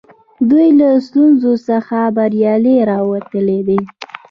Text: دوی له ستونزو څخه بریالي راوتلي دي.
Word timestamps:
دوی 0.49 0.67
له 0.79 0.89
ستونزو 1.07 1.51
څخه 1.67 1.97
بریالي 2.15 2.77
راوتلي 2.91 3.59
دي. 3.67 3.79